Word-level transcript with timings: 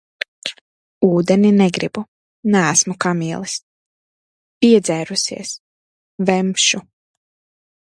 Ūdeni 1.07 1.51
negribu, 1.57 2.03
neesmu 2.55 2.97
kamielis. 3.05 3.59
Piedzērusies! 4.65 5.55
Vemšu. 6.31 6.85